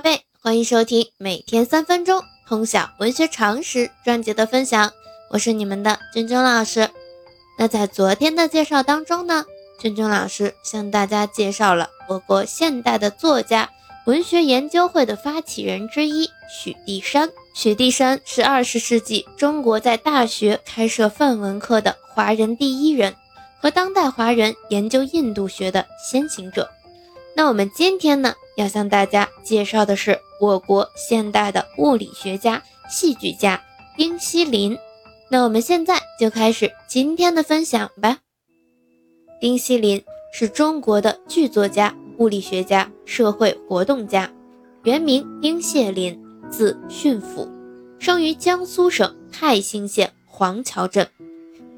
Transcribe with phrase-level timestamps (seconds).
[0.00, 4.90] 宝贝，欢迎收听每天三分钟通晓文学常识专辑的分享，
[5.28, 6.88] 我是你们的君君老师。
[7.58, 9.44] 那在昨天的介绍当中呢，
[9.78, 13.68] 君君老师向大家介绍了我国现代的作家、
[14.06, 17.28] 文学研究会的发起人之一许地山。
[17.54, 23.14] 许地山是二十世纪中国在大学开设范文课的华人第一人，
[23.60, 26.70] 和当代华人研究印度学的先行者。
[27.36, 33.62] 那我们今天呢，要向大家介绍的是我国现代的物理学家、戏剧家
[33.96, 34.76] 丁锡林。
[35.30, 38.18] 那我们现在就开始今天的分享吧。
[39.40, 40.04] 丁锡林
[40.34, 44.30] 是中国的剧作家、物理学家、社会活动家，
[44.82, 46.20] 原名丁谢林，
[46.50, 47.48] 字训甫，
[47.98, 51.08] 生于江苏省泰兴县黄桥镇，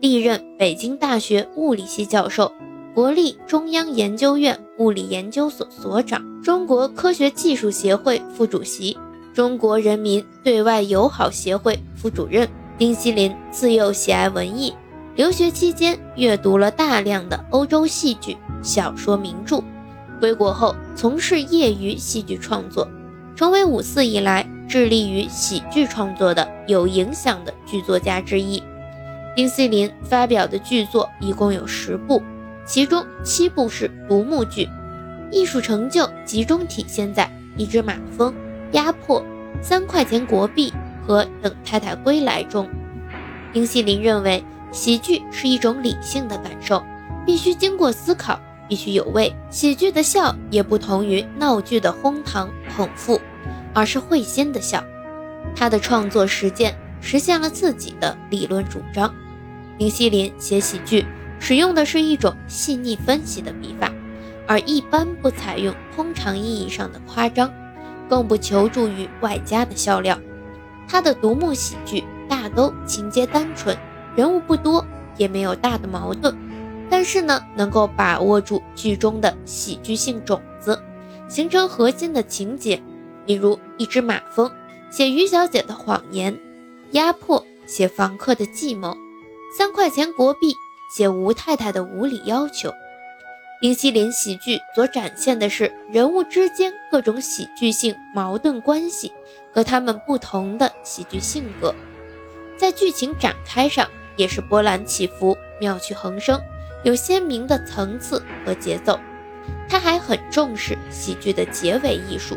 [0.00, 2.52] 历任北京大学物理系教授。
[2.94, 8.98] 国立中央研究院物理研究所所长，中国科学技术协会副主席，
[9.32, 12.46] 中国人民对外友好协会副主任。
[12.76, 14.74] 丁锡林自幼喜爱文艺，
[15.14, 19.62] 留学期间阅读了大量的欧洲戏剧、小说名著。
[20.20, 22.86] 归国后从事业余戏剧创作，
[23.34, 28.62] 成为五四以来致力于喜剧创作的有影响的剧作家之一。
[29.34, 32.20] 丁锡林发表的剧作一共有十部。
[32.64, 34.68] 其中七部是独幕剧，
[35.30, 37.24] 艺术成就集中体现在
[37.56, 38.30] 《一只马蜂》
[38.72, 39.20] 《压迫》
[39.60, 40.72] 《三块钱国币》
[41.06, 42.68] 和《等太太归来》中。
[43.52, 46.82] 丁锡林认为，喜剧是一种理性的感受，
[47.26, 49.34] 必须经过思考，必须有味。
[49.50, 53.20] 喜剧的笑也不同于闹剧的哄堂捧腹，
[53.74, 54.82] 而是会心的笑。
[55.56, 59.12] 他的创作实践实现了自己的理论主张。
[59.76, 61.04] 丁锡林写喜剧。
[61.44, 63.90] 使用的是一种细腻分析的笔法，
[64.46, 67.52] 而一般不采用通常意义上的夸张，
[68.08, 70.16] 更不求助于外加的笑料。
[70.86, 73.76] 他的独幕喜剧大都情节单纯，
[74.14, 76.32] 人物不多，也没有大的矛盾，
[76.88, 80.80] 但是呢，能够把握住剧中的喜剧性种子，
[81.28, 82.80] 形成核心的情节。
[83.26, 84.48] 比如《一只马蜂》
[84.96, 86.32] 写于小姐的谎言，
[86.92, 88.90] 《压迫》写房客的计谋，
[89.58, 90.52] 《三块钱国币》。
[90.94, 92.70] 写吴太太的无理要求，
[93.62, 99.10] 丁锡林喜剧所展现的是人物之间各种喜剧性矛盾关系
[99.54, 101.74] 和他们不同的喜剧性格，
[102.58, 106.38] 在剧情展开上也是波澜起伏、妙趣横生，
[106.82, 109.00] 有鲜明的层次和节奏。
[109.70, 112.36] 他还很重视喜剧的结尾艺术，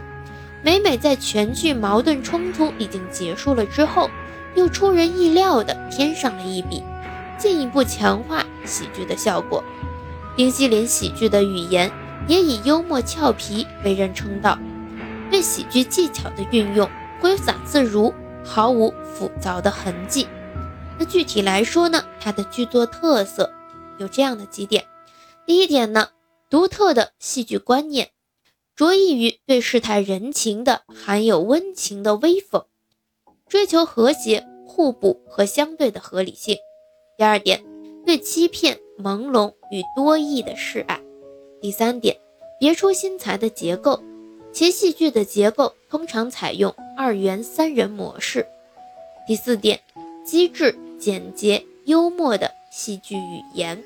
[0.63, 4.09] 每每在全剧矛盾冲突已经结束了之后，
[4.55, 6.81] 又出人意料地添上了一笔。
[7.45, 9.63] 进一步强化喜剧的效果。
[10.35, 11.91] 冰激凌喜剧的语言
[12.28, 14.57] 也以幽默俏皮为人称道，
[15.29, 16.89] 对喜剧技巧的运用
[17.22, 18.11] 挥洒自如，
[18.44, 20.28] 毫无浮躁的痕迹。
[20.97, 23.53] 那具体来说呢，他的剧作特色
[24.00, 24.84] 有这样的几点：
[25.45, 26.09] 第一点呢，
[26.50, 28.09] 独特的戏剧观念，
[28.75, 32.66] 着意于对世态人情的含有温情的微讽，
[33.47, 36.57] 追求和谐、互补和相对的合理性。
[37.18, 37.64] 第二点，
[38.06, 41.00] 对欺骗、朦胧与多义的示爱。
[41.62, 42.18] 第三点，
[42.59, 44.03] 别出心裁的结构，
[44.52, 48.46] 其戏剧的结构通常采用二元三人模式。
[49.26, 49.80] 第四点，
[50.26, 53.82] 机智、简洁、幽默的戏剧语言。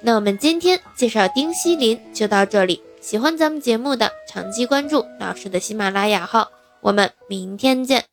[0.00, 8.04] 那我们今天介绍丁锡林就到这里，喜欢咱们节目的长期关注老师的喜马拉雅号，我们明天见。